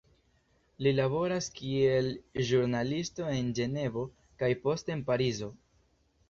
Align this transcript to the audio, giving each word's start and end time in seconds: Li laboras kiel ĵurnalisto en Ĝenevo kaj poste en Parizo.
Li 0.85 0.93
laboras 0.99 1.49
kiel 1.59 2.09
ĵurnalisto 2.47 3.29
en 3.35 3.53
Ĝenevo 3.61 4.07
kaj 4.43 4.51
poste 4.65 4.97
en 4.97 5.07
Parizo. 5.13 5.53